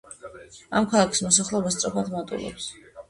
[0.79, 2.69] ამ ქალაქის მოსახლეობა სწრაფად მატულობს.